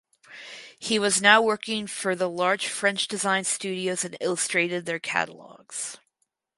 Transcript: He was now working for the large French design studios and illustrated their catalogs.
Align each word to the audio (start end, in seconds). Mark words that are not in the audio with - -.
He 0.79 0.97
was 0.97 1.21
now 1.21 1.43
working 1.43 1.85
for 1.85 2.15
the 2.15 2.27
large 2.27 2.65
French 2.65 3.07
design 3.07 3.43
studios 3.43 4.03
and 4.03 4.17
illustrated 4.19 4.87
their 4.87 4.97
catalogs. 4.97 5.99